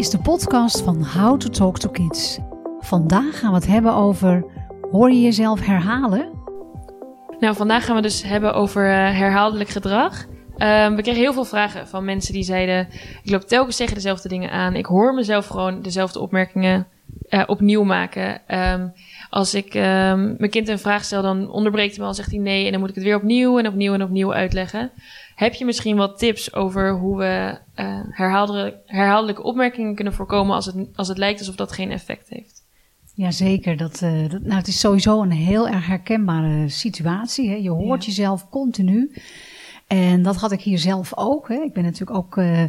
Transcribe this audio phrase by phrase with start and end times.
[0.00, 2.38] is de podcast van How to Talk to Kids.
[2.78, 4.44] Vandaag gaan we het hebben over
[4.90, 6.28] hoor je jezelf herhalen?
[7.38, 10.26] Nou, vandaag gaan we dus hebben over uh, herhaaldelijk gedrag.
[10.56, 12.88] Um, we kregen heel veel vragen van mensen die zeiden:
[13.22, 14.74] Ik loop telkens tegen dezelfde dingen aan.
[14.74, 16.86] Ik hoor mezelf gewoon dezelfde opmerkingen
[17.28, 18.40] uh, opnieuw maken.
[18.48, 18.92] Um,
[19.30, 22.40] als ik um, mijn kind een vraag stel, dan onderbreekt hij me al, zegt hij
[22.40, 22.64] nee.
[22.64, 24.90] En dan moet ik het weer opnieuw en opnieuw en opnieuw uitleggen.
[25.40, 28.00] Heb je misschien wat tips over hoe we uh,
[28.86, 32.64] herhaaldelijke opmerkingen kunnen voorkomen als het, als het lijkt alsof dat geen effect heeft?
[33.14, 37.48] Jazeker, dat, uh, dat, nou, het is sowieso een heel erg herkenbare situatie.
[37.48, 37.54] Hè?
[37.54, 38.10] Je hoort ja.
[38.10, 39.12] jezelf continu.
[39.86, 41.48] En dat had ik hier zelf ook.
[41.48, 41.60] Hè.
[41.62, 42.64] Ik ben natuurlijk ook, uh,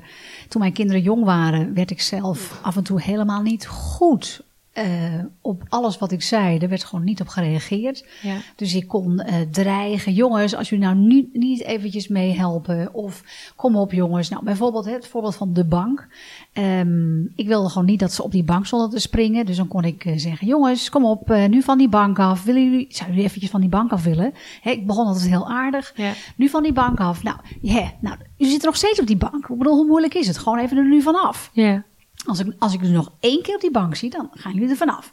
[0.47, 4.43] toen mijn kinderen jong waren, werd ik zelf af en toe helemaal niet goed
[4.77, 6.57] uh, op alles wat ik zei.
[6.57, 8.05] Er werd gewoon niet op gereageerd.
[8.21, 8.35] Ja.
[8.55, 10.13] Dus ik kon uh, dreigen.
[10.13, 12.93] Jongens, als jullie nou nu niet eventjes meehelpen.
[12.93, 13.23] Of
[13.55, 14.29] kom op jongens.
[14.29, 16.07] Nou, bijvoorbeeld het voorbeeld van de bank.
[16.53, 19.45] Um, ik wilde gewoon niet dat ze op die bank stonden te springen.
[19.45, 22.43] Dus dan kon ik uh, zeggen, jongens, kom op, nu van die bank af.
[22.43, 24.33] Willen jullie, zouden jullie eventjes van die bank af willen?
[24.61, 25.93] He, ik begon altijd heel aardig.
[25.95, 26.13] Ja.
[26.35, 27.23] Nu van die bank af.
[27.23, 29.47] Nou, yeah, nou, u zit nog steeds op die bank.
[29.47, 30.37] Ik bedoel, hoe moeilijk is het?
[30.37, 31.49] Gewoon even er nu vanaf.
[31.53, 31.83] Ja.
[32.25, 34.69] Als ik, als ik dus nog één keer op die bank zie, dan gaan jullie
[34.69, 35.11] er vanaf.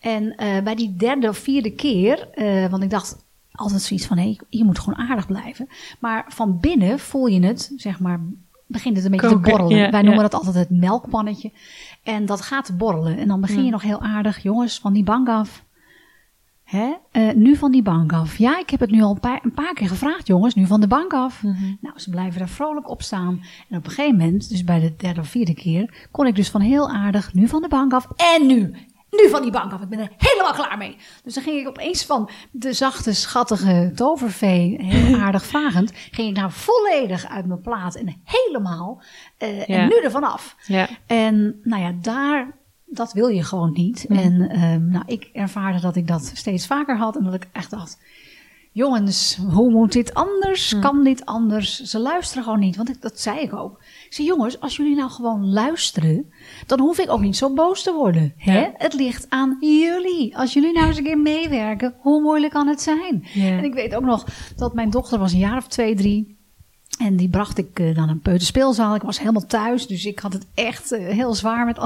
[0.00, 3.16] En uh, bij die derde of vierde keer, uh, want ik dacht
[3.52, 5.68] altijd zoiets van, hé, hey, je moet gewoon aardig blijven.
[5.98, 8.20] Maar van binnen voel je het, zeg maar,
[8.66, 9.78] begint het een beetje Koken, te borrelen.
[9.78, 10.28] Ja, Wij noemen ja.
[10.28, 11.52] dat altijd het melkpannetje.
[12.02, 13.18] En dat gaat borrelen.
[13.18, 13.70] En dan begin je ja.
[13.70, 15.64] nog heel aardig, jongens, van die bank af.
[16.70, 16.92] Hè?
[17.12, 18.38] Uh, nu van die bank af.
[18.38, 20.54] Ja, ik heb het nu al een paar, een paar keer gevraagd, jongens.
[20.54, 21.42] Nu van de bank af.
[21.42, 21.78] Mm -hmm.
[21.80, 23.40] Nou, ze blijven daar vrolijk op staan.
[23.68, 26.50] En op een gegeven moment, dus bij de derde of vierde keer, kon ik dus
[26.50, 28.06] van heel aardig, nu van de bank af.
[28.16, 28.74] En nu!
[29.10, 29.80] Nu van die bank af.
[29.80, 30.96] Ik ben er helemaal klaar mee.
[31.22, 36.36] Dus dan ging ik opeens van de zachte, schattige tovervee, heel aardig vragend, ging ik
[36.36, 39.02] nou volledig uit mijn plaat en helemaal
[39.38, 39.76] uh, ja.
[39.76, 40.56] en nu er vanaf.
[40.66, 40.88] Ja.
[41.06, 42.58] En nou ja, daar
[42.90, 44.04] dat wil je gewoon niet.
[44.08, 44.16] Mm.
[44.16, 47.16] En um, nou, ik ervaarde dat ik dat steeds vaker had.
[47.16, 47.98] En dat ik echt dacht,
[48.72, 50.74] jongens, hoe moet dit anders?
[50.74, 50.80] Mm.
[50.80, 51.82] Kan dit anders?
[51.82, 53.78] Ze luisteren gewoon niet, want ik, dat zei ik ook.
[54.06, 56.32] Ik zei, jongens, als jullie nou gewoon luisteren,
[56.66, 58.34] dan hoef ik ook niet zo boos te worden.
[58.36, 58.52] Ja.
[58.52, 58.68] Hè?
[58.74, 60.36] Het ligt aan jullie.
[60.36, 63.24] Als jullie nou eens een keer meewerken, hoe moeilijk kan het zijn?
[63.32, 63.56] Ja.
[63.56, 64.24] En ik weet ook nog
[64.56, 66.38] dat mijn dochter was een jaar of twee, drie.
[67.00, 68.94] En die bracht ik uh, dan een peuterspeelzaal.
[68.94, 71.78] Ik was helemaal thuis, dus ik had het echt uh, heel zwaar met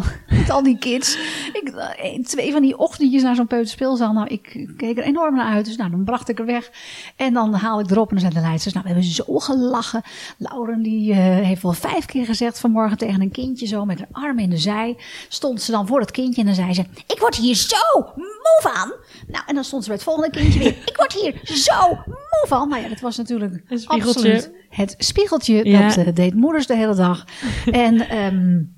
[0.51, 1.19] al, die kids.
[1.53, 4.13] Ik, uh, twee van die ochtendjes naar zo'n peuterspeelzaal.
[4.13, 5.65] Nou, ik keek er enorm naar uit.
[5.65, 6.71] Dus nou, dan bracht ik er weg.
[7.17, 8.75] En dan haal ik erop en dan zijn de leidsters.
[8.75, 10.03] Nou, we hebben zo gelachen.
[10.39, 14.39] Lauren die heeft wel vijf keer gezegd vanmorgen tegen een kindje zo met haar arm
[14.39, 14.97] in de zij.
[15.29, 18.59] Stond ze dan voor dat kindje en dan zei ze, ik word hier zo moe
[18.61, 18.93] van.
[19.35, 20.77] Nou, en dan stond ze bij het volgende kindje weer.
[20.85, 22.69] Ik word hier zo moe van.
[22.69, 23.63] Nou ja, dat was natuurlijk.
[23.85, 25.65] Absoluut het spiegeltje.
[25.65, 25.89] Ja.
[25.89, 27.25] Dat uh, deed moeders de hele dag.
[27.71, 28.77] en um,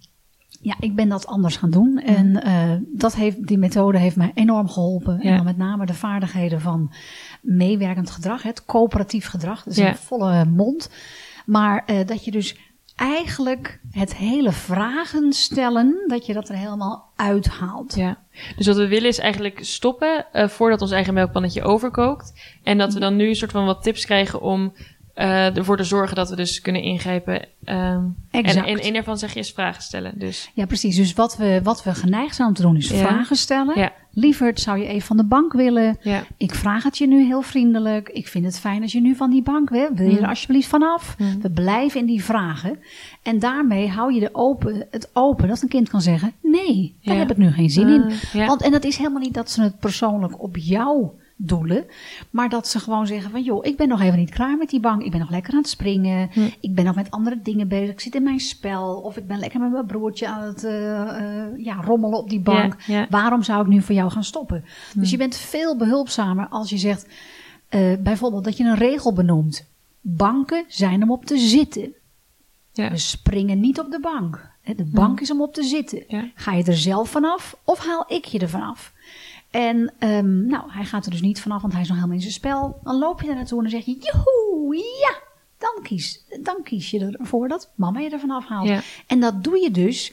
[0.60, 2.00] ja, ik ben dat anders gaan doen.
[2.04, 2.14] Ja.
[2.14, 5.18] En uh, dat heeft, die methode heeft mij enorm geholpen.
[5.22, 5.30] Ja.
[5.30, 6.92] En dan met name de vaardigheden van
[7.42, 8.42] meewerkend gedrag.
[8.42, 9.62] Het coöperatief gedrag.
[9.62, 10.90] Dus een volle mond.
[11.46, 12.56] Maar uh, dat je dus
[12.96, 17.94] eigenlijk het hele vragen stellen, dat je dat er helemaal uithaalt.
[17.94, 18.18] Ja.
[18.56, 22.32] Dus wat we willen is eigenlijk stoppen uh, voordat ons eigen melkpannetje overkookt.
[22.62, 24.72] En dat we dan nu een soort van wat tips krijgen om
[25.16, 27.48] uh, ervoor te zorgen dat we dus kunnen ingrijpen.
[27.64, 28.66] Um, exact.
[28.66, 30.12] En, en een daarvan zeg je is vragen stellen.
[30.18, 30.50] Dus.
[30.54, 30.96] Ja, precies.
[30.96, 32.96] Dus wat we, wat we geneigd zijn om te doen is ja.
[32.96, 33.78] vragen stellen.
[33.78, 33.92] Ja.
[34.18, 35.98] Lieverd, zou je even van de bank willen?
[36.02, 36.24] Ja.
[36.36, 38.08] Ik vraag het je nu heel vriendelijk.
[38.08, 39.88] Ik vind het fijn als je nu van die bank wil.
[39.94, 41.16] Wil je er alsjeblieft vanaf?
[41.18, 41.40] Mm.
[41.40, 42.78] We blijven in die vragen.
[43.22, 47.14] En daarmee hou je de open, het open dat een kind kan zeggen: nee, daar
[47.14, 47.20] ja.
[47.20, 48.10] heb ik nu geen zin Uh, in.
[48.32, 48.46] ja.
[48.46, 51.86] Want, en dat is helemaal niet dat ze het persoonlijk op jou doelen.
[52.30, 54.80] Maar dat ze gewoon zeggen van joh, ik ben nog even niet klaar met die
[54.80, 55.02] bank.
[55.02, 56.28] Ik ben nog lekker aan het springen.
[56.32, 56.48] Hm.
[56.60, 57.90] Ik ben nog met andere dingen bezig.
[57.90, 59.00] Ik zit in mijn spel.
[59.00, 62.40] Of ik ben lekker met mijn broertje aan het uh, uh, ja, rommelen op die
[62.40, 62.76] bank.
[62.86, 63.06] Ja, ja.
[63.10, 64.64] Waarom zou ik nu voor jou gaan stoppen?
[64.92, 65.00] Hm.
[65.00, 67.06] Dus je bent veel behulpzamer als je zegt
[67.70, 69.66] uh, bijvoorbeeld dat je een regel benoemt.
[70.00, 71.92] Banken zijn om op te zitten.
[72.72, 72.90] Ja.
[72.90, 74.54] We springen niet op de bank.
[74.76, 75.22] De bank hm.
[75.22, 76.04] is om op te zitten.
[76.08, 76.30] Ja.
[76.34, 78.94] Ga je er zelf vanaf of haal ik je er vanaf?
[79.56, 82.22] En um, nou, hij gaat er dus niet vanaf, want hij is nog helemaal in
[82.22, 82.80] zijn spel.
[82.82, 85.18] Dan loop je er naartoe en dan zeg je, joehoe, ja,
[85.58, 88.68] dan kies, dan kies je ervoor dat mama je er vanaf haalt.
[88.68, 88.80] Ja.
[89.06, 90.12] En dat doe je dus,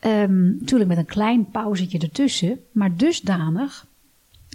[0.00, 3.86] um, natuurlijk met een klein pauzetje ertussen, maar dusdanig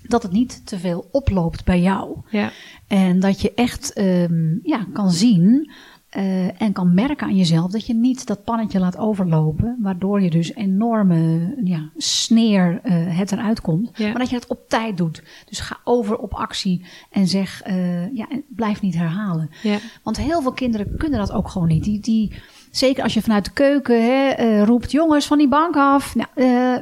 [0.04, 2.18] dat het niet te veel oploopt bij jou.
[2.30, 2.52] Ja.
[2.88, 5.72] En dat je echt um, ja, kan zien
[6.12, 10.30] eh, en kan merken aan jezelf dat je niet dat pannetje laat overlopen, waardoor je
[10.30, 13.90] dus enorme ja, sneer eh, het eruit komt.
[13.94, 14.08] Ja.
[14.08, 15.24] Maar dat je het op tijd doet.
[15.46, 19.50] Dus ga over op actie en zeg, eh, ja, en blijf niet herhalen.
[19.64, 19.78] Ja.
[20.04, 21.84] Want heel veel kinderen kunnen dat ook gewoon niet.
[21.84, 22.34] Die, die,
[22.72, 26.16] zeker als je vanuit de keuken hè, roept, jongens, van die bank af.
[26.16, 26.30] Nou,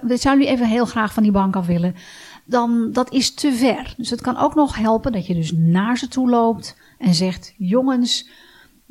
[0.01, 1.95] we zouden jullie even heel graag van die bank af willen.
[2.45, 3.93] Dan dat is te ver.
[3.97, 7.53] Dus het kan ook nog helpen dat je dus naar ze toe loopt en zegt,
[7.57, 8.29] jongens,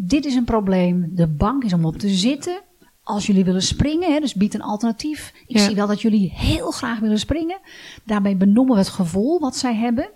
[0.00, 1.10] dit is een probleem.
[1.14, 2.60] De bank is om op te zitten.
[3.02, 5.32] Als jullie willen springen, hè, dus bied een alternatief.
[5.46, 5.64] Ik Ja.
[5.66, 7.58] zie wel dat jullie heel graag willen springen.
[8.04, 10.10] Daarbij benoemen we het gevoel wat zij hebben.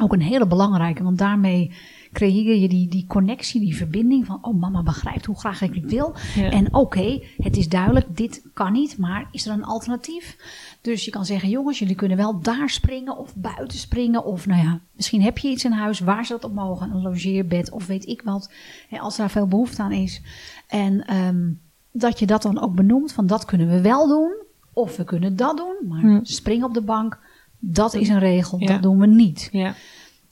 [0.00, 1.72] Ook een hele belangrijke, want daarmee
[2.12, 5.90] creëer je die, die connectie, die verbinding van, oh mama begrijpt hoe graag ik dit
[5.90, 6.14] wil.
[6.34, 6.50] Ja.
[6.50, 10.36] En oké, het is duidelijk, dit kan niet, maar is er een alternatief?
[10.80, 14.24] Dus je kan zeggen, jongens, jullie kunnen wel daar springen of buiten springen.
[14.24, 17.02] Of nou ja, misschien heb je iets in huis waar ze dat op mogen, een
[17.02, 18.52] logeerbed of weet ik wat.
[18.88, 20.20] Hè, als daar veel behoefte aan is.
[20.68, 21.50] En ehm,
[21.92, 24.32] dat je dat dan ook benoemt, van dat kunnen we wel doen.
[24.72, 26.18] Of we kunnen dat doen, maar Hm.
[26.22, 27.18] spring op de bank,
[27.58, 28.66] dat is een regel, Ja.
[28.66, 29.48] dat doen we niet.
[29.52, 29.74] Ja.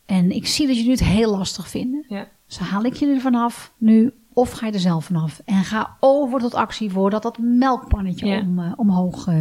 [0.07, 2.05] En ik zie dat jullie het heel lastig vinden.
[2.09, 2.29] Ja.
[2.47, 5.41] Dus haal ik je er vanaf nu, of ga je er zelf vanaf.
[5.45, 8.41] En ga over tot actie voordat dat melkpannetje Ja.
[8.41, 9.41] om, eh, omhoog eh,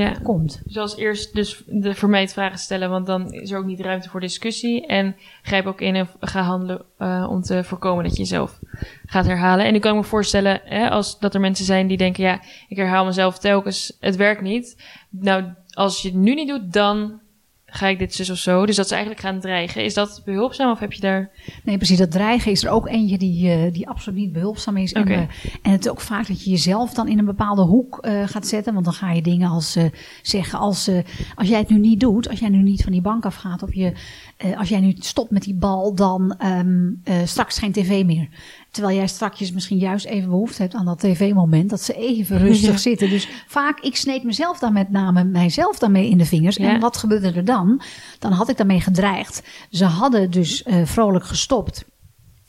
[0.00, 0.12] ja.
[0.22, 0.60] komt.
[0.64, 4.20] Dus als eerst dus de vermeidvragen stellen, want dan is er ook niet ruimte voor
[4.20, 4.86] discussie.
[4.86, 8.58] En grijp ook in en ga handelen eh, om te voorkomen dat je jezelf
[9.06, 9.66] gaat herhalen.
[9.66, 12.76] En ik kan me voorstellen, hè, als dat er mensen zijn die denken, ja, ik
[12.76, 14.84] herhaal mezelf telkens, het werkt niet.
[15.10, 17.20] Nou, als je het nu niet doet, dan
[17.66, 18.66] ga ik dit zus of zo.
[18.66, 19.84] Dus dat ze eigenlijk gaan dreigen.
[19.84, 21.30] Is dat behulpzaam of heb je daar...
[21.64, 21.98] Nee, precies.
[21.98, 24.92] Dat dreigen is er ook eentje die, eh, die absoluut niet behulpzaam is.
[24.92, 25.18] En, eh,
[25.62, 28.46] en het is ook vaak dat je jezelf dan in een bepaalde hoek eh, gaat
[28.46, 28.72] zetten.
[28.72, 29.78] Want dan ga je dingen als
[30.22, 30.90] zeggen als,
[31.34, 33.74] als jij het nu niet doet, als jij nu niet van die bank afgaat, of
[33.74, 33.92] je,
[34.36, 38.28] eh, als jij nu stopt met die bal, dan ehm, eh, straks geen tv meer.
[38.70, 42.70] Terwijl jij strakjes misschien juist even behoefte hebt aan dat tv-moment, dat ze even rustig
[42.70, 42.76] Ja.
[42.76, 43.10] zitten.
[43.10, 46.56] Dus vaak, ik sneed mezelf dan met name mijzelf daarmee in de vingers.
[46.56, 46.74] Ja.
[46.74, 47.80] En wat gebeurde er dan?
[48.18, 49.42] Dan had ik daarmee gedreigd.
[49.70, 51.84] Ze hadden dus eh, vrolijk gestopt.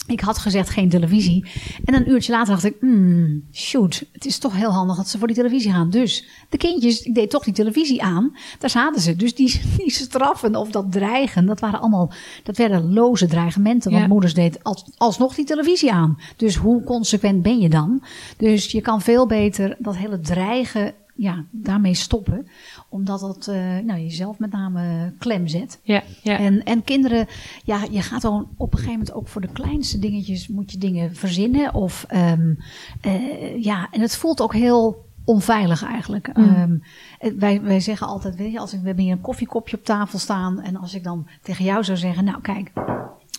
[0.07, 1.45] Ik had gezegd geen televisie.
[1.85, 5.17] En een uurtje later dacht ik, hmm, shoot, het is toch heel handig dat ze
[5.17, 5.89] voor die televisie gaan.
[5.89, 8.35] Dus de kindjes, ik deed toch die televisie aan.
[8.59, 9.15] Daar zaten ze.
[9.15, 12.11] Dus die, die straffen of dat dreigen, dat waren allemaal,
[12.43, 13.91] dat werden loze dreigementen.
[13.91, 14.09] Want Ja.
[14.09, 16.17] moeders deed als, alsnog die televisie aan.
[16.35, 18.03] Dus hoe consequent ben je dan?
[18.37, 22.47] Dus je kan veel beter dat hele dreigen, ja, daarmee stoppen.
[22.89, 25.79] Omdat dat, eh, nou, jezelf met name klem zet.
[25.83, 26.37] Ja, ja.
[26.37, 27.27] En, en kinderen,
[27.63, 30.77] ja, je gaat dan op een gegeven moment ook voor de kleinste dingetjes moet je
[30.77, 31.73] dingen verzinnen.
[31.73, 32.53] Of ehm,
[33.01, 36.29] eh, ja, en het voelt ook heel onveilig eigenlijk.
[36.33, 36.43] Mm.
[36.43, 36.77] Ehm,
[37.19, 39.83] eh, wij, wij zeggen altijd, weet je, als ik, we hebben hier een koffiekopje op
[39.83, 40.61] tafel staan.
[40.61, 42.71] En als ik dan tegen jou zou zeggen, nou kijk,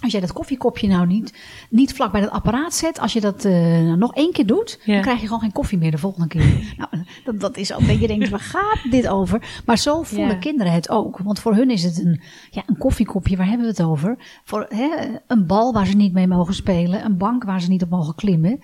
[0.01, 1.35] als jij dat koffiekopje nou niet,
[1.71, 4.93] niet vlak bij het apparaat zet, als je dat eh, nog één keer doet, Ja.
[4.93, 6.75] dan krijg je gewoon geen koffie meer de volgende keer.
[6.77, 9.63] nou, dat, dat is ook dat je denkt, waar gaat dit over?
[9.67, 10.35] Maar zo voelen Ja.
[10.35, 11.19] kinderen het ook.
[11.19, 14.41] Want voor hun is het een, ja, een koffiekopje, waar hebben we het over?
[14.45, 14.89] Voor hè,
[15.27, 18.15] een bal waar ze niet mee mogen spelen, een bank waar ze niet op mogen
[18.15, 18.61] klimmen.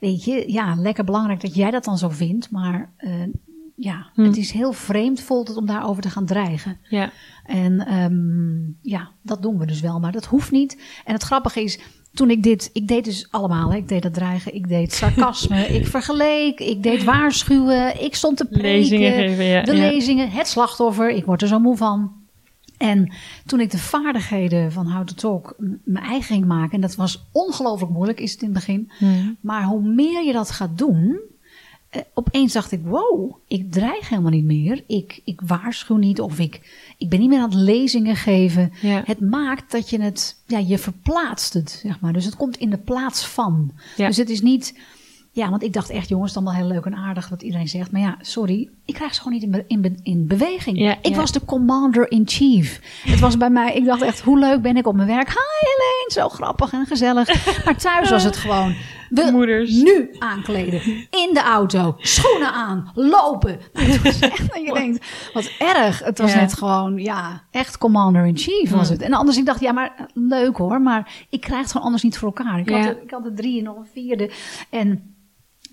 [0.00, 3.10] Weet je, ja, lekker belangrijk dat jij dat dan zo vindt, maar eh,
[3.80, 4.22] ja, Hm.
[4.22, 6.78] het is heel vreemd voelt het om daarover te gaan dreigen.
[6.88, 7.10] ja.
[7.44, 10.82] En ehm, ja, dat doen we dus wel, maar dat hoeft niet.
[11.04, 11.78] En het grappige is,
[12.12, 13.76] toen ik dit, ik deed dus allemaal, hè.
[13.76, 18.44] ik deed dat dreigen, ik deed sarcasme, ik vergeleek, ik deed waarschuwen, ik stond te
[18.44, 19.62] preken, Lezingen geven, ja.
[19.62, 19.90] de ja.
[19.90, 22.12] lezingen, het slachtoffer, ik word er zo moe van.
[22.76, 23.12] En
[23.46, 27.26] toen ik de vaardigheden van How to Talk mijn eigen ging maken, en dat was
[27.32, 28.90] ongelooflijk moeilijk, is het in het begin.
[28.98, 29.32] Mhm.
[29.40, 31.20] Maar hoe meer je dat gaat doen,
[31.88, 34.84] eh, opeens dacht ik, wow, ik dreig helemaal niet meer.
[34.86, 36.60] Ik, ik waarschuw niet of ik,
[36.98, 38.72] ik ben niet meer aan het lezingen geven.
[38.80, 39.02] Ja.
[39.04, 42.12] Het maakt dat je het, ja, je verplaatst het, zeg maar.
[42.12, 43.72] Dus het komt in de plaats van.
[43.96, 44.06] Ja.
[44.06, 44.78] Dus het is niet,
[45.38, 47.90] ja, want ik dacht echt, jongens, dan wel heel leuk en aardig wat iedereen zegt.
[47.92, 50.78] Maar ja, sorry, ik krijg ze gewoon niet in, be- in, be- in beweging.
[50.78, 51.16] Ja, ik ja.
[51.16, 52.80] was de commander-in-chief.
[53.04, 55.28] Het was bij mij, ik dacht echt, hoe leuk ben ik op mijn werk.
[55.28, 57.64] Hi Helene, zo grappig en gezellig.
[57.64, 58.74] Maar thuis was het gewoon,
[59.10, 59.70] we Moeders.
[59.70, 60.82] nu aankleden.
[61.10, 63.58] In de auto, schoenen aan, lopen.
[63.72, 65.98] Nou, het was echt dat je denkt, wat erg.
[66.04, 66.40] Het was Ja.
[66.40, 69.02] net gewoon, ja, echt commander-in-chief was het.
[69.02, 72.18] En anders, ik dacht, ja, maar leuk hoor, maar ik krijg het gewoon anders niet
[72.18, 72.58] voor elkaar.
[72.58, 74.30] Ik, had, er, ik had er drie en nog een vierde.
[74.70, 75.14] En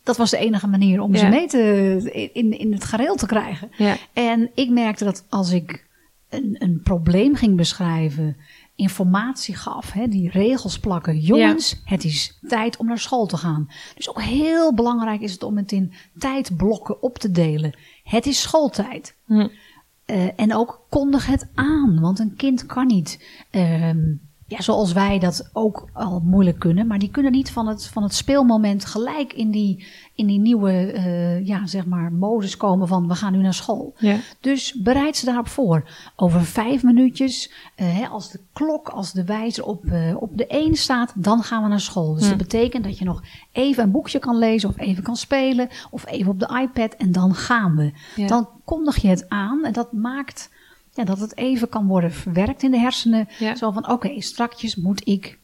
[0.06, 3.72] dat was de enige manier om ze mee te, in, in het gareel te krijgen.
[3.78, 3.96] Ja.
[4.14, 5.86] En ik merkte dat als ik
[6.30, 8.38] een, een probleem ging beschrijven,
[8.76, 11.20] informatie gaf, hè, die regels plakken.
[11.20, 13.70] Jongens, het is tijd om naar school te gaan.
[13.96, 17.78] Dus ook heel belangrijk is het om het in tijdblokken op te delen.
[18.04, 19.16] Het is schooltijd.
[19.26, 19.48] Hm.
[20.06, 24.04] Eh, en ook kondig het aan, want een kind kan niet ehm,
[24.48, 26.88] ja, zoals wij dat ook al moeilijk kunnen.
[26.88, 29.86] Maar die kunnen niet van het, van het speelmoment gelijk in die,
[30.16, 33.94] in die nieuwe, eh, ja, zeg maar, modus komen van we gaan nu naar school.
[33.98, 34.18] Ja.
[34.40, 35.90] Dus bereid ze daarop voor.
[36.16, 40.46] Over vijf minuutjes, eh, hè, als de klok, als de wijzer op, eh, op de
[40.48, 42.14] 1 staat, dan gaan we naar school.
[42.14, 45.70] Dus dat betekent dat je nog even een boekje kan lezen of even kan spelen
[45.92, 47.92] of even op de iPad en dan gaan we.
[48.16, 48.28] Ja.
[48.28, 50.50] Dan kondig je het aan en dat maakt
[50.96, 53.28] ja, dat het even kan worden verwerkt in de hersenen.
[53.40, 53.56] Ja.
[53.56, 55.40] Zo van, oké, strakjes moet ik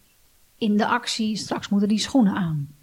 [0.58, 2.76] in de actie, straks moeten die schoenen aan.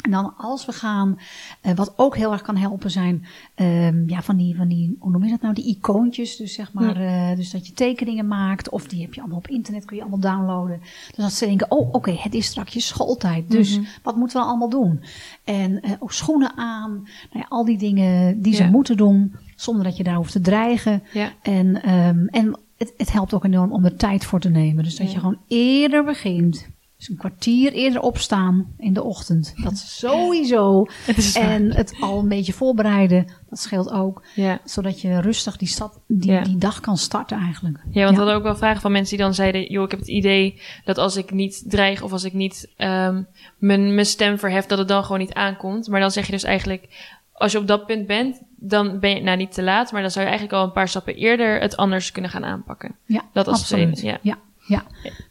[0.00, 1.18] En dan als we gaan,
[1.60, 5.10] eh, wat ook heel erg kan helpen zijn, ehm, ja, van die, van die, hoe
[5.10, 6.36] noem je dat nou, die icoontjes.
[6.36, 9.48] Dus zeg maar, eh, dus dat je tekeningen maakt, of die heb je allemaal op
[9.48, 10.80] internet, kun je allemaal downloaden.
[10.80, 13.86] Dus dat ze denken, oh oké, het is straks schooltijd, dus Mhm.
[14.02, 15.02] wat moeten we allemaal doen?
[15.44, 18.70] En eh, ook schoenen aan, nou ja, al die dingen die ze Ja.
[18.70, 21.02] moeten doen, zonder dat je daar hoeft te dreigen.
[21.42, 24.84] En, ehm, en het, het helpt ook enorm om er tijd voor te nemen.
[24.84, 26.68] Dus dat je gewoon eerder begint.
[27.00, 29.52] Dus een kwartier eerder opstaan in de ochtend.
[29.62, 30.86] Dat is sowieso.
[31.06, 31.36] Het.
[31.36, 34.22] En het al een beetje voorbereiden, dat scheelt ook.
[34.34, 34.60] Ja.
[34.64, 36.42] Zodat je rustig die, stad, die, Ja.
[36.42, 37.78] die dag kan starten eigenlijk.
[37.90, 40.00] Ja, want we hadden ook wel vragen van mensen die dan zeiden: joh, ik heb
[40.00, 43.22] het idee dat als ik niet dreig of als ik niet ehm,
[43.58, 45.88] mijn, mijn stem verhef, dat het dan gewoon niet aankomt.
[45.88, 46.88] Maar dan zeg je dus eigenlijk:
[47.32, 50.10] als je op dat punt bent, dan ben je nou niet te laat, maar dan
[50.10, 52.94] zou je eigenlijk al een paar stappen eerder het anders kunnen gaan aanpakken.
[53.04, 53.96] Ja, Dat als absoluut.
[53.96, 54.38] tweede, ja.
[54.70, 54.84] Ja.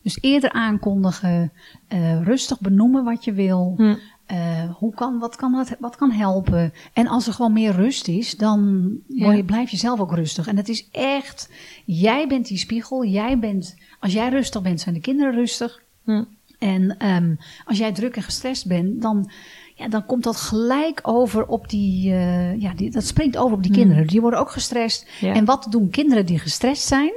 [0.03, 1.51] Dus eerder aankondigen,
[1.87, 3.73] eh, rustig benoemen wat je wil.
[3.77, 3.95] Hm.
[4.25, 6.73] Eh, hoe kan, wat, kan dat, wat kan helpen?
[6.93, 9.23] En als er gewoon meer rust is, dan Ja.
[9.23, 10.47] word je, blijf je zelf ook rustig.
[10.47, 11.49] En het is echt,
[11.85, 13.05] jij bent die spiegel.
[13.05, 15.81] Jij bent, als jij rustig bent, zijn de kinderen rustig.
[16.03, 16.23] Hm.
[16.59, 19.31] En ehm, als jij druk en gestrest bent, dan,
[19.75, 23.63] ja, dan komt dat gelijk over op die, eh, ja, die, dat springt over op
[23.63, 24.07] die kinderen.
[24.07, 25.09] Die worden ook gestrest.
[25.19, 25.33] Ja.
[25.33, 27.11] En wat doen kinderen die gestrest zijn?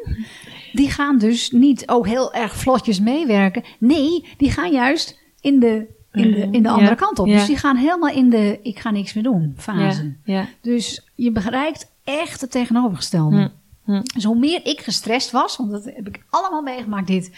[0.73, 3.63] Die gaan dus niet ook heel erg vlotjes meewerken.
[3.79, 6.75] Nee, die gaan juist in de, in de, in de Ja.
[6.75, 7.27] andere kant op.
[7.27, 7.35] Ja.
[7.35, 10.15] Dus die gaan helemaal in de ik ga niks meer doen fase.
[10.25, 10.47] Ja.
[10.61, 13.51] Dus je bereikt echt het tegenovergestelde.
[13.85, 14.01] Hm.
[14.15, 17.31] Dus hoe meer ik gestrest was, want dat heb ik allemaal meegemaakt dit,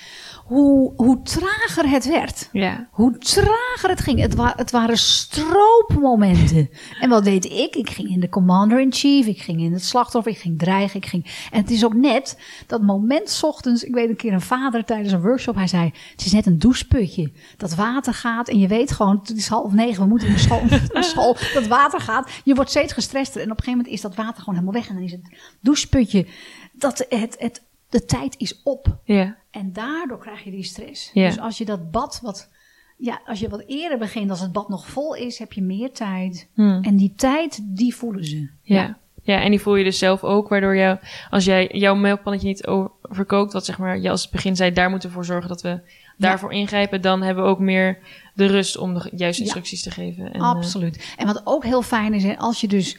[0.44, 2.48] hoe, hoe trager het werd.
[2.52, 2.88] Ja.
[2.90, 4.20] Hoe trager het ging.
[4.20, 6.70] Het, wa het waren stroopmomenten.
[7.00, 7.76] En wat deed ik?
[7.76, 10.96] Ik ging in de commander-in-chief, ik ging in het slachtoffer, ik ging dreigen.
[10.96, 11.48] Ik ging...
[11.50, 13.84] En het is ook net dat moment 's ochtends.
[13.84, 16.58] Ik weet een keer een vader tijdens een workshop, hij zei: Het is net een
[16.58, 17.32] doucheputje.
[17.56, 20.62] Dat water gaat en je weet gewoon, het is half negen, we moeten naar school.
[20.92, 22.30] naar school dat water gaat.
[22.44, 24.88] Je wordt steeds gestrester en op een gegeven moment is dat water gewoon helemaal weg.
[24.88, 25.22] En dan is het
[25.60, 26.26] doucheputje.
[26.72, 28.96] Dat het, het, de tijd is op.
[29.04, 29.36] Ja.
[29.50, 31.10] En daardoor krijg je die stress.
[31.12, 31.26] Ja.
[31.26, 32.48] Dus als je dat bad wat,
[32.96, 35.92] ja, als je wat eerder begint, als het bad nog vol is, heb je meer
[35.92, 36.48] tijd.
[36.54, 36.82] Hm.
[36.82, 38.48] En die tijd, die voelen ze.
[38.62, 38.98] Ja.
[39.22, 40.98] ja, en die voel je dus zelf ook, waardoor jou,
[41.30, 44.90] als jij jouw melkpannetje niet overkookt, wat zeg maar je als het begin zei, daar
[44.90, 45.80] moeten we voor zorgen dat we
[46.16, 47.98] daarvoor ingrijpen, dan hebben we ook meer
[48.34, 49.46] de rust om de juiste Ja.
[49.46, 50.32] instructies te geven.
[50.32, 51.14] En, eh, Absoluut.
[51.16, 52.96] En wat ook heel fijn is, hè, als je dus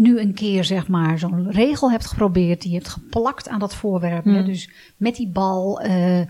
[0.00, 3.74] nu een keer zeg maar zo'n regel hebt geprobeerd, die je hebt geplakt aan dat
[3.74, 4.24] voorwerp.
[4.24, 4.44] Hè, Hmm.
[4.44, 6.20] dus met die bal, eh,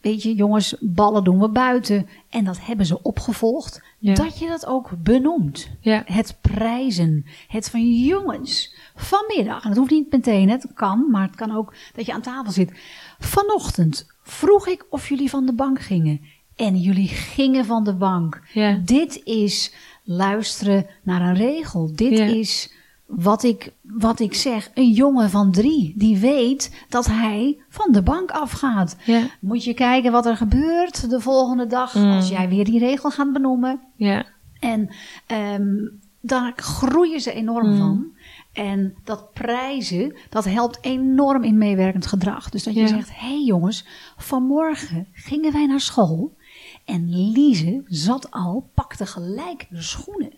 [0.00, 2.06] weet je, jongens, ballen doen we buiten.
[2.30, 3.82] En dat hebben ze opgevolgd.
[3.98, 4.14] Ja.
[4.14, 5.68] Dat je dat ook benoemt.
[5.80, 6.02] ja.
[6.06, 7.26] Het prijzen.
[7.48, 9.62] Het van jongens, vanmiddag.
[9.62, 12.22] En dat hoeft niet meteen, hè, het kan, maar het kan ook dat je aan
[12.22, 12.72] tafel zit.
[13.18, 16.20] Vanochtend vroeg ik of jullie van de bank gingen.
[16.56, 18.42] En jullie gingen van de bank.
[18.52, 18.78] Ja.
[18.84, 19.74] Dit is
[20.04, 21.90] luisteren naar een regel.
[21.94, 22.72] Dit is
[23.14, 24.70] wat ik, wat ik zeg.
[24.74, 28.96] Een jongen van drie die weet dat hij van de bank afgaat.
[29.04, 29.22] Ja.
[29.40, 32.10] Moet je kijken wat er gebeurt de volgende dag Mm.
[32.10, 33.80] als jij weer die regel gaat benoemen.
[33.96, 34.24] Ja.
[34.60, 34.88] En
[35.26, 35.74] ehm,
[36.20, 37.78] daar groeien ze enorm Mm.
[37.78, 38.06] van.
[38.52, 42.50] En dat prijzen, dat helpt enorm in meewerkend gedrag.
[42.50, 42.86] Dus dat je Ja.
[42.86, 46.36] zegt, hé hey jongens, vanmorgen gingen wij naar school.
[46.84, 50.32] En Lize zat al, pakte gelijk de schoenen.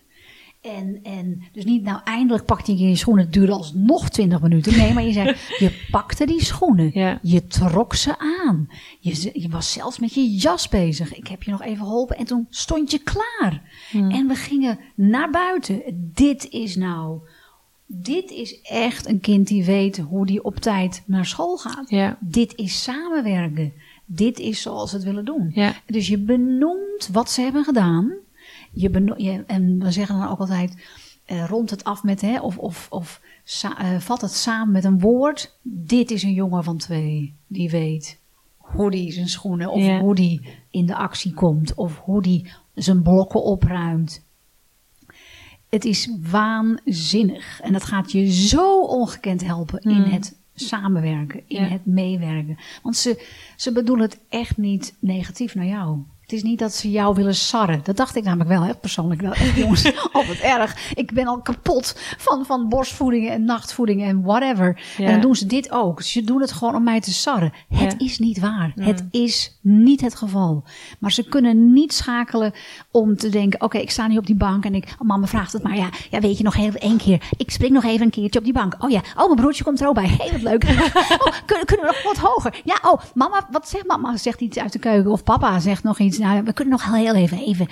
[0.65, 4.77] En, en dus niet, nou eindelijk pakte je je schoenen, het duurde alsnog 20 minuten.
[4.77, 6.91] Nee, maar je zei, je pakte die schoenen.
[6.93, 7.19] Ja.
[7.21, 8.69] Je trok ze aan.
[8.99, 11.15] Je, je was zelfs met je jas bezig.
[11.15, 13.61] Ik heb je nog even geholpen en toen stond je klaar.
[13.91, 14.11] Hmm.
[14.11, 15.81] En we gingen naar buiten.
[16.13, 17.19] Dit is nou,
[17.85, 21.89] dit is echt een kind die weet hoe die op tijd naar school gaat.
[21.89, 22.17] Ja.
[22.19, 23.73] Dit is samenwerken.
[24.05, 25.51] Dit is zoals ze het willen doen.
[25.53, 25.75] Ja.
[25.85, 28.13] Dus je benoemt wat ze hebben gedaan.
[28.75, 30.75] Je beno- je, en we zeggen dan ook altijd,
[31.25, 33.21] eh, rond het af met, hè, of, of, of
[33.61, 35.57] eh, vat het samen met een woord.
[35.61, 38.19] Dit is een jongen van twee, die weet
[38.57, 39.99] hoe die zijn schoenen, of Ja.
[39.99, 44.23] hoe die in de actie komt, of hoe die zijn blokken opruimt.
[45.69, 47.61] Het is waanzinnig.
[47.61, 50.03] En dat gaat je zo ongekend helpen in Mm.
[50.03, 51.67] het samenwerken, in Ja.
[51.67, 52.57] het meewerken.
[52.83, 55.99] Want ze, ze bedoelen het echt niet negatief naar jou.
[56.25, 57.79] Het is niet dat ze jou willen sarren.
[57.83, 59.31] Dat dacht ik namelijk wel, hè, persoonlijk wel.
[59.31, 60.93] Echt, jongens, oh wat erg.
[60.95, 64.81] Ik ben al kapot van, van borstvoedingen en nachtvoedingen en whatever.
[64.97, 65.05] Ja.
[65.05, 66.01] En dan doen ze dit ook.
[66.01, 67.53] Ze doen het gewoon om mij te sarren.
[67.69, 68.71] Het is niet waar.
[68.75, 68.83] Mm.
[68.83, 70.63] Het is niet het geval.
[70.99, 72.53] Maar ze kunnen niet schakelen
[72.91, 73.61] om te denken...
[73.61, 74.95] oké, ik sta nu op die bank en ik...
[74.99, 75.75] Oh, mama vraagt het maar.
[75.75, 77.29] Ja, ja, weet je, nog even één keer.
[77.37, 78.75] Ik spring nog even een keertje op die bank.
[78.79, 80.07] Oh ja, oh, mijn broertje komt er ook bij.
[80.07, 80.63] Heel wat leuk.
[81.25, 82.61] oh, kunnen, kunnen we nog wat hoger?
[82.63, 84.17] Ja, oh, mama, wat zegt mama?
[84.17, 85.11] Zegt iets uit de keuken.
[85.11, 86.14] Of papa zegt nog iets.
[86.17, 87.67] Nou, we kunnen nog heel even, even...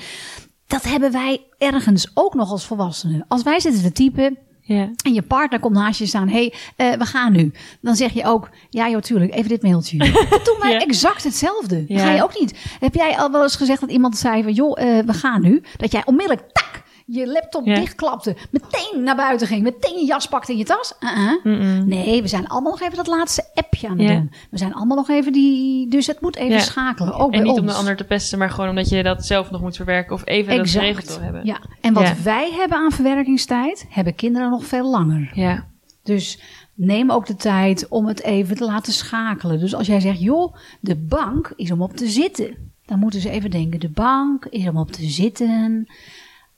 [0.68, 3.26] Dat hebben wij ergens ook nog als volwassenen.
[3.28, 4.38] Als wij zitten te typen...
[4.66, 4.90] Ja.
[5.06, 6.28] En je partner komt naast je staan.
[6.28, 6.54] Hé, hey,
[6.92, 7.52] eh, we gaan nu.
[7.82, 9.98] Dan zeg je ook, ja joh, tuurlijk, even dit mailtje.
[10.30, 10.80] Dat doen wij Ja.
[10.80, 11.84] exact hetzelfde.
[11.88, 12.00] Ja.
[12.00, 12.58] Ga je ook niet.
[12.80, 15.62] Heb jij al wel eens gezegd dat iemand zei van, joh, eh, we gaan nu.
[15.78, 17.75] Dat jij onmiddellijk, tak, je laptop Ja.
[17.75, 18.36] dichtklapte.
[18.51, 19.63] Meteen naar buiten ging.
[19.63, 20.93] Meteen je jas pakte in je tas.
[21.00, 21.83] Uh-uh.
[21.83, 24.13] Nee, we zijn allemaal nog even dat laatste appje aan het Ja.
[24.15, 24.31] doen.
[24.51, 25.89] We zijn allemaal nog even die...
[25.89, 26.60] Dus het moet even Ja.
[26.60, 29.25] schakelen, ook En bij niet om de ander te pesten, maar gewoon omdat je dat
[29.25, 31.45] zelf nog moet verwerken of even dat geregeld wil hebben.
[31.45, 31.60] Ja.
[31.81, 35.31] En wat wij hebben aan verwerkingstijd, hebben kinderen nog veel langer.
[35.33, 35.67] Ja.
[36.03, 36.41] Dus
[36.74, 39.60] neem ook de tijd om het even te laten schakelen.
[39.60, 42.72] Dus als jij zegt, joh, de bank is om op te zitten.
[42.86, 45.88] Dan moeten ze even denken, de bank is om op te zitten.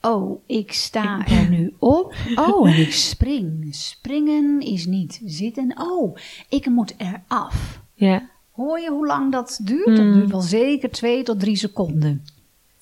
[0.06, 2.16] Oh, ik sta er nu op.
[2.36, 3.76] Oh, en ik spring.
[3.76, 5.74] Springen is niet zitten.
[5.80, 6.16] Oh,
[6.50, 7.82] ik moet eraf.
[7.94, 8.30] Ja.
[8.52, 9.96] Hoor je hoe lang dat duurt?
[9.96, 10.14] Dat Mm.
[10.14, 12.26] duurt wel zeker twee tot drie seconden.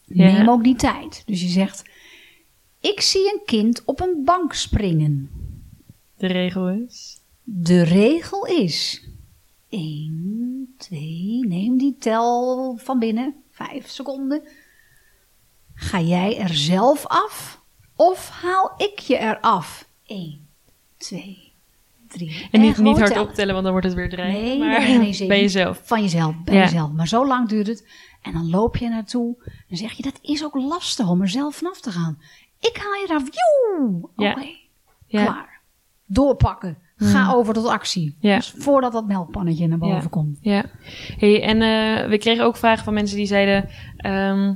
[0.05, 0.31] Ja.
[0.31, 1.23] Neem ook die tijd.
[1.25, 1.83] Dus je zegt,
[2.79, 5.29] ik zie een kind op een bank springen.
[6.17, 7.21] De regel is.
[7.43, 9.07] De regel is
[9.69, 14.41] 1, 2, neem die tel van binnen, 5 seconden.
[15.83, 17.61] Ga jij er zelf af
[17.95, 19.87] of haal ik je er af?
[20.05, 20.47] 1,
[20.97, 21.51] 2,
[22.07, 22.47] 3.
[22.51, 24.43] En niet, niet hard optellen, want dan wordt het weer dreigend.
[24.43, 25.81] Nee, maar nee, bij jezelf.
[25.83, 26.61] Van jezelf, bij Ja.
[26.63, 26.91] jezelf.
[26.91, 27.87] Maar zo lang duurt het.
[28.21, 29.35] En dan loop je naartoe.
[29.67, 32.21] Dan zeg je, dat is ook lastig om er zelf vanaf te gaan.
[32.59, 33.23] Ik haal je eraf.
[34.15, 34.35] Oké, Ja.
[35.07, 35.23] Ja.
[35.25, 35.61] klaar.
[36.05, 36.77] Doorpakken.
[36.97, 38.15] Ga over tot actie.
[38.19, 38.35] Ja.
[38.35, 40.07] Dus voordat dat melkpannetje naar boven Ja.
[40.09, 40.37] komt.
[40.41, 40.63] Ja.
[41.17, 43.69] Hey, en eh, we kregen ook vragen van mensen die zeiden...
[43.97, 44.53] ehm,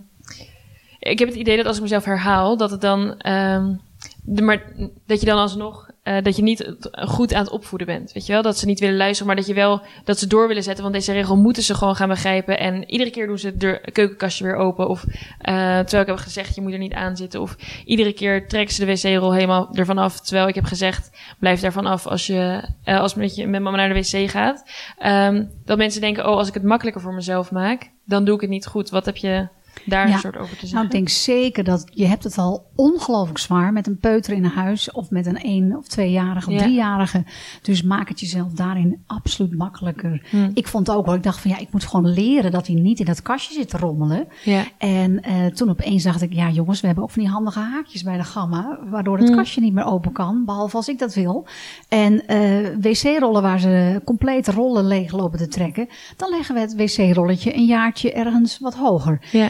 [0.99, 3.17] ik heb het idee dat als ik mezelf herhaal, dat het dan...
[3.17, 3.73] ehm,
[4.21, 4.63] de, maar
[5.05, 5.89] dat je dan alsnog...
[6.03, 8.11] eh, dat je niet goed aan het opvoeden bent.
[8.11, 8.41] Weet je wel?
[8.41, 9.81] Dat ze niet willen luisteren, maar dat je wel...
[10.03, 10.83] Dat ze door willen zetten.
[10.83, 12.59] Want deze regel moeten ze gewoon gaan begrijpen.
[12.59, 14.89] En iedere keer doen ze deur, keukenkastje weer open.
[14.89, 15.03] Of
[15.39, 17.41] eh, terwijl ik heb gezegd, je moet er niet aan zitten.
[17.41, 17.55] Of
[17.85, 20.21] iedere keer trekken ze de wc-rol helemaal ervan af.
[20.21, 23.77] Terwijl ik heb gezegd, blijf daarvan af als je eh, als met, je, met mama
[23.77, 24.63] naar de wc gaat.
[24.97, 28.41] Ehm, dat mensen denken, oh, als ik het makkelijker voor mezelf maak, dan doe ik
[28.41, 28.89] het niet goed.
[28.89, 29.47] Wat heb je
[29.85, 30.13] daar Ja.
[30.13, 30.73] een soort over te zeggen?
[30.73, 34.43] Nou, ik denk zeker dat je hebt het al ongelooflijk zwaar met een peuter in
[34.43, 36.59] een huis of met een één of tweejarige of Ja.
[36.59, 37.23] driejarige.
[37.61, 40.25] Dus maak het jezelf daarin absoluut makkelijker.
[40.29, 40.49] Hm.
[40.53, 42.99] Ik vond ook wel, ik dacht van ja, ik moet gewoon leren dat hij niet
[42.99, 44.27] in dat kastje zit te rommelen.
[44.43, 47.59] Ja, En eh, toen opeens dacht ik, ja jongens, we hebben ook van die handige
[47.59, 49.35] haakjes bij de gamma, waardoor het Hmm.
[49.37, 51.45] kastje niet meer open kan, behalve als ik dat wil.
[51.87, 55.87] En eh, wc-rollen waar ze complete rollen leeg lopen te trekken,
[56.17, 59.19] dan leggen we het wc-rolletje een jaartje ergens wat hoger.
[59.31, 59.49] ja,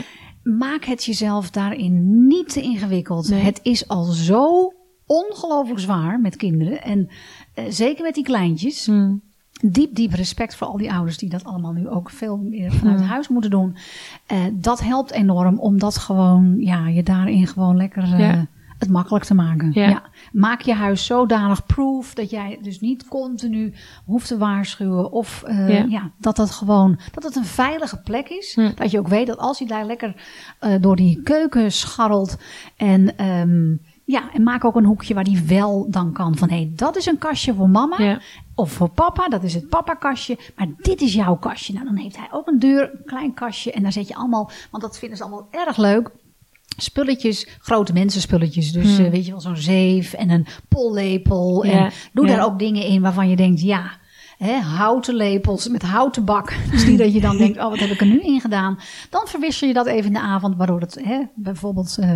[0.58, 3.30] Maak het jezelf daarin niet te ingewikkeld.
[3.30, 3.42] Nee.
[3.42, 4.74] Het is al zo
[5.06, 6.84] ongelooflijk zwaar met kinderen.
[6.84, 7.10] En
[7.54, 8.86] eh, zeker met die kleintjes.
[8.86, 9.16] Hm.
[9.62, 13.00] Diep, diep respect voor al die ouders die dat allemaal nu ook veel meer vanuit
[13.00, 13.08] Hmm.
[13.08, 13.76] huis moeten doen.
[14.26, 18.48] Eh, dat helpt enorm om dat gewoon, ja, je daarin gewoon lekker eh, Ja.
[18.80, 19.72] Het makkelijk te maken.
[19.74, 20.04] Ja.
[20.32, 23.74] Maak je huis zodanig proof dat jij dus niet continu
[24.06, 25.12] hoeft te waarschuwen.
[25.12, 25.86] Of eh, Ja.
[25.90, 26.12] ja.
[26.18, 28.56] dat dat gewoon, dat het een veilige plek is.
[28.56, 28.72] Hm.
[28.76, 30.16] Dat je ook weet dat als hij daar lekker
[30.60, 32.38] eh, door die keuken scharrelt
[32.78, 33.18] en...
[33.18, 33.76] ehm,
[34.08, 36.38] ja, en maak ook een hoekje waar die wel dan kan.
[36.38, 37.96] Van hé, hey, dat is een kastje voor mama.
[38.04, 38.20] ja,
[38.56, 40.38] Of voor papa, dat is het papa-kastje.
[40.56, 41.74] Maar dit is jouw kastje.
[41.74, 43.72] Nou, dan heeft hij ook een deur, een klein kastje.
[43.72, 46.12] En daar zet je allemaal, want dat vinden ze allemaal erg leuk.
[46.78, 48.72] Spulletjes, grote mensenspulletjes.
[48.72, 49.06] Dus Hmm.
[49.06, 51.66] eh, weet je wel, zo'n zeef en een pollepel.
[51.66, 52.36] Ja, En doe ja.
[52.36, 53.92] daar ook dingen in waarvan je denkt, ja,
[54.38, 56.54] hè, houten lepels met houten bak.
[56.72, 58.80] Dus niet dat je dan denkt, oh, wat heb ik er nu in gedaan?
[59.10, 62.12] Dan verwissel je dat even in de avond, waardoor het hè, bijvoorbeeld eh,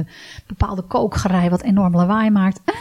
[0.47, 2.61] bepaalde kookgerei wat enorm lawaai maakt.
[2.65, 2.73] Eh,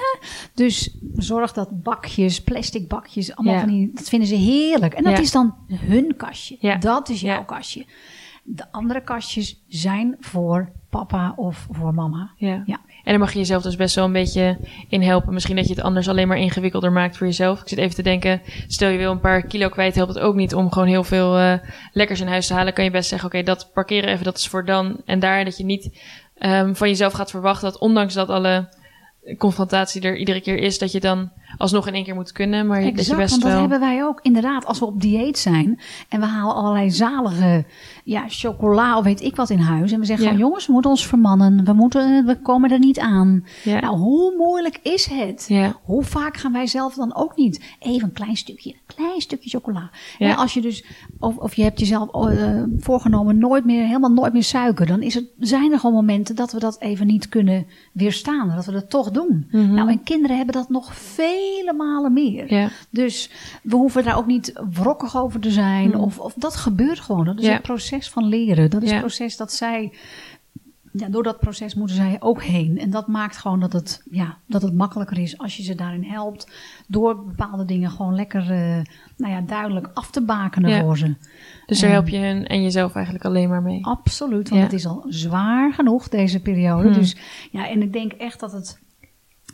[0.55, 3.61] dus zorg dat bakjes, plastic bakjes, allemaal Ja.
[3.61, 4.95] van die, dat vinden ze heerlijk.
[4.95, 6.57] En dat is dan hun kastje.
[6.61, 6.77] Ja.
[6.77, 7.87] Dat is jouw kastje.
[8.43, 12.31] De andere kastjes zijn voor papa of voor mama.
[12.37, 12.63] ja.
[12.67, 12.81] Ja.
[13.05, 15.33] En daar mag je jezelf dus best wel een beetje in helpen.
[15.33, 17.61] Misschien dat je het anders alleen maar ingewikkelder maakt voor jezelf.
[17.61, 20.35] Ik zit even te denken, stel je wil een paar kilo kwijt, helpt het ook
[20.35, 21.59] niet om gewoon heel veel eh,
[21.93, 22.73] lekkers in huis te halen.
[22.73, 25.01] Kan je best zeggen, oké, dat parkeren even, dat is voor dan.
[25.05, 26.01] En daar dat je niet
[26.39, 28.69] ehm, van jezelf gaat verwachten dat ondanks dat alle
[29.39, 32.67] confrontatie er iedere keer is, dat je dan alsnog in één keer moet kunnen.
[32.67, 33.61] Maar dat je best want dat wel...
[33.61, 34.19] hebben wij ook.
[34.23, 37.65] Inderdaad, als we op dieet zijn en we halen allerlei zalige
[38.05, 39.93] ja, chocola of weet ik wat in huis.
[39.93, 40.31] En we zeggen Ja.
[40.31, 41.65] gewoon, jongens, we moeten ons vermannen.
[41.65, 43.45] We, moeten, we komen er niet aan.
[43.65, 43.81] Ja.
[43.81, 45.45] Nou, hoe moeilijk is het?
[45.49, 45.77] Ja.
[45.83, 49.51] Hoe vaak gaan wij zelf dan ook niet even een klein stukje, een klein stukje
[49.51, 49.91] chocola.
[50.19, 50.85] En als je dus,
[51.19, 55.15] of, of je hebt jezelf eh, voorgenomen nooit meer, helemaal nooit meer suiker, dan is
[55.15, 58.53] het, zijn er gewoon momenten dat we dat even niet kunnen weerstaan.
[58.55, 59.47] Dat we dat toch doen.
[59.51, 59.75] Mhm.
[59.75, 60.95] Nou, en kinderen hebben dat nog
[61.41, 62.55] vele malen meer.
[62.55, 62.69] Ja.
[62.91, 63.31] Dus
[63.63, 65.91] we hoeven daar ook niet wrokkig over te zijn.
[65.93, 66.01] Hmm.
[66.01, 67.25] Of, of dat gebeurt gewoon.
[67.25, 67.53] Dat is Ja.
[67.53, 68.71] het proces van leren.
[68.71, 69.93] Dat is het proces dat zij.
[70.93, 72.79] Ja, door dat proces moeten zij ook heen.
[72.79, 76.05] En dat maakt gewoon dat het, ja, dat het makkelijker is als je ze daarin
[76.05, 76.51] helpt.
[76.87, 78.81] Door bepaalde dingen gewoon lekker eh,
[79.17, 80.81] nou ja, duidelijk af te bakenen Ja.
[80.81, 81.15] voor ze.
[81.67, 83.87] Dus daar help je hun en jezelf eigenlijk alleen maar mee.
[83.87, 84.67] Absoluut, want Ja.
[84.67, 86.89] het is al zwaar genoeg deze periode.
[86.89, 86.93] Hmm.
[86.99, 87.17] Dus
[87.51, 88.79] ja, en ik denk echt dat het.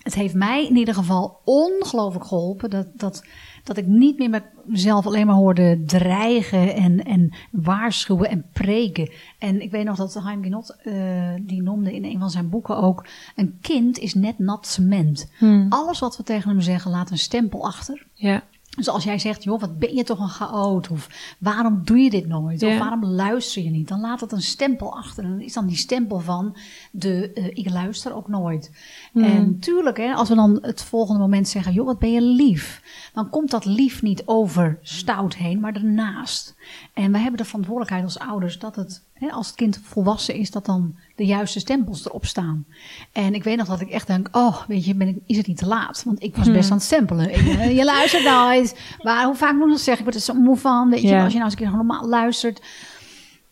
[0.07, 2.71] Het heeft mij in ieder geval ongelooflijk geholpen.
[2.71, 3.25] Dat, dat,
[3.65, 9.11] dat ik niet meer met mezelf alleen maar hoorde dreigen en, en waarschuwen en preken.
[9.39, 12.77] En ik weet nog dat Haim Genot, eh die noemde in een van zijn boeken
[12.77, 13.07] ook...
[13.37, 15.31] een kind is net nat cement.
[15.39, 15.67] Hmm.
[15.69, 18.07] Alles wat we tegen hem zeggen laat een stempel achter.
[18.13, 18.43] Ja.
[18.77, 20.91] Dus als jij zegt, joh, wat ben je toch een chaot?
[20.91, 21.09] Of
[21.39, 22.63] waarom doe je dit nooit?
[22.63, 22.79] Of Ja.
[22.79, 23.89] waarom luister je niet?
[23.89, 25.25] Dan laat het een stempel achter.
[25.25, 26.57] En dan is dan die stempel van
[26.93, 28.71] de eh, ik luister ook nooit.
[29.13, 29.25] Hmm.
[29.25, 32.83] En tuurlijk, hè, als we dan het volgende moment zeggen, joh, wat ben je lief?
[33.15, 36.55] Dan komt dat lief niet over stout heen, maar ernaast.
[36.95, 40.67] En wij hebben de verantwoordelijkheid als ouders dat het, als het kind volwassen is, dat
[40.67, 42.65] dan de juiste stempels erop staan.
[43.13, 45.47] En ik weet nog dat ik echt denk, oh, weet je, ben ik, is het
[45.47, 46.03] niet te laat?
[46.05, 47.31] Want ik was best aan het stempelen.
[47.31, 48.81] Ik, eh, je luistert nooit.
[49.03, 50.07] Maar hoe vaak moet ik nog zeggen?
[50.07, 50.91] Ik word er zo moe van.
[50.91, 52.63] Weet je, als je nou eens een keer normaal luistert.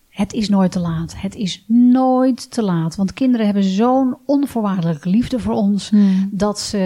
[0.09, 1.15] Het is nooit te laat.
[1.17, 2.97] Het is nooit te laat.
[2.97, 5.91] Want kinderen hebben zo'n onvoorwaardelijke liefde voor ons.
[5.91, 6.29] Hmm.
[6.33, 6.79] Dat, ze,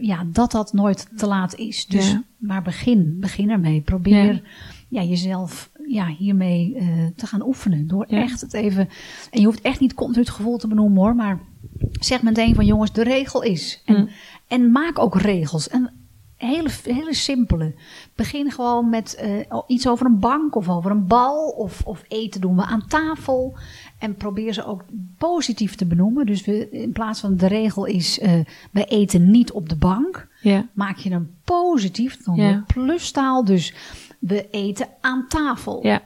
[0.00, 1.86] ja, dat dat nooit te laat is.
[1.86, 2.22] Dus, Ja.
[2.36, 3.16] maar begin.
[3.20, 3.80] Begin ermee.
[3.80, 4.40] Probeer Ja.
[4.88, 5.02] ja.
[5.02, 7.86] jezelf ja, hiermee eh, te gaan oefenen.
[7.88, 8.22] Door Ja.
[8.22, 8.88] echt het even...
[9.30, 11.14] En je hoeft echt niet continu het gevoel te benoemen hoor.
[11.14, 11.38] Maar
[12.00, 13.82] zeg meteen van jongens, de regel is.
[13.84, 14.08] En, Hmm.
[14.48, 15.68] en maak ook regels.
[15.68, 15.92] En
[16.36, 17.74] hele, hele simpele.
[18.14, 21.48] Begin gewoon met eh, iets over een bank of over een bal.
[21.48, 23.56] Of, of eten doen we aan tafel.
[23.98, 24.84] En probeer ze ook
[25.18, 26.26] positief te benoemen.
[26.26, 28.32] Dus we, in plaats van de regel is, eh
[28.70, 30.28] we eten niet op de bank.
[30.42, 30.66] Ja.
[30.72, 32.16] Maak je hem positief.
[32.22, 32.42] Dan Ja.
[32.48, 33.44] weer plustaal.
[33.44, 33.74] Dus
[34.26, 35.86] we eten aan tafel.
[35.86, 36.02] Ja.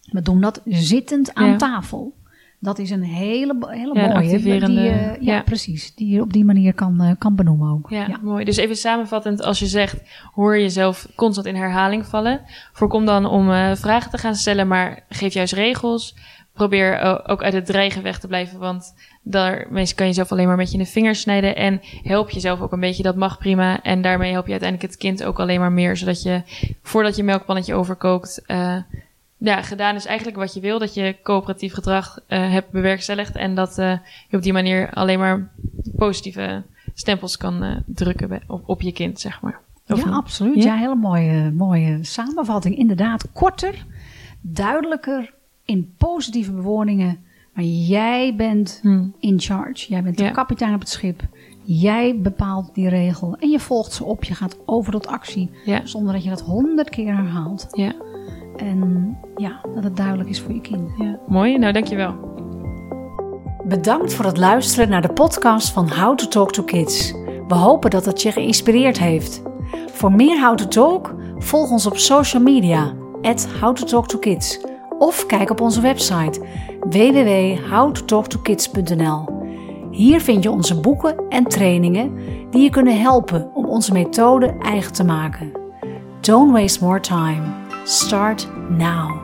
[0.00, 1.56] We doen dat zittend aan Ja.
[1.56, 2.14] tafel.
[2.60, 4.38] Dat is een hele, hele Ja, mooie.
[4.38, 5.94] die, eh, ja, precies.
[5.94, 7.90] Die je op die manier kan, eh, kan benoemen ook.
[7.90, 8.44] Ja, mooi.
[8.44, 10.02] Dus even samenvattend, als je zegt,
[10.34, 12.40] hoor jezelf constant in herhaling vallen.
[12.72, 16.16] Voorkom dan om eh, vragen te gaan stellen, maar geef juist regels.
[16.52, 20.56] Probeer ook uit het dreigen weg te blijven, want daarmee kan je zelf alleen maar
[20.56, 21.56] met je in de vingers snijden.
[21.56, 23.82] En help jezelf ook een beetje, dat mag prima.
[23.82, 26.42] En daarmee help je uiteindelijk het kind ook alleen maar meer, zodat je,
[26.82, 28.76] voordat je melkpannetje overkookt, eh,
[29.36, 30.78] ja, gedaan is eigenlijk wat je wil.
[30.78, 35.18] Dat je coöperatief gedrag eh, hebt bewerkstelligd en dat eh, je op die manier alleen
[35.18, 35.50] maar
[35.96, 36.62] positieve
[36.94, 39.60] stempels kan drukken bij- op, op je kind, zeg maar.
[39.88, 40.14] Of ja, niet?
[40.14, 40.62] absoluut.
[40.62, 40.74] Ja?
[40.74, 42.78] Ja, hele mooie, mooie samenvatting.
[42.78, 43.84] Inderdaad, korter,
[44.40, 45.32] duidelijker,
[45.64, 47.24] in positieve bewoordingen.
[47.54, 49.12] Maar jij bent Hmm.
[49.20, 49.86] in charge.
[49.88, 50.30] Jij bent de Ja.
[50.30, 51.22] kapitein op het schip.
[51.62, 53.36] Jij bepaalt die regel.
[53.38, 54.24] En je volgt ze op.
[54.24, 55.50] Je gaat over tot actie.
[55.64, 55.80] Ja.
[55.86, 57.66] Zonder dat je dat honderd keer herhaalt.
[57.72, 57.92] Ja,
[58.56, 60.90] En ja, dat het duidelijk is voor je kind.
[60.98, 61.18] ja.
[61.28, 62.14] Mooi, nou dankjewel.
[63.64, 67.12] Bedankt voor het luisteren naar de podcast van How to Talk to Kids.
[67.48, 69.42] We hopen dat het je geïnspireerd heeft.
[69.86, 74.18] Voor meer How to Talk, volg ons op social media, at How to Talk to
[74.18, 74.60] Kids.
[74.98, 76.40] Of kijk op onze website
[76.80, 79.42] www.howtotalktokids.nl.
[79.90, 82.18] Hier vind je onze boeken en trainingen
[82.50, 85.52] die je kunnen helpen om onze methode eigen te maken.
[86.20, 87.42] Don't waste more time.
[87.84, 89.23] Start now.